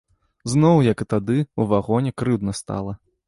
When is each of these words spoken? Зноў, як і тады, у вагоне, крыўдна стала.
Зноў, 0.53 0.77
як 0.87 1.03
і 1.05 1.07
тады, 1.13 1.37
у 1.63 1.67
вагоне, 1.75 2.15
крыўдна 2.21 2.57
стала. 2.63 2.99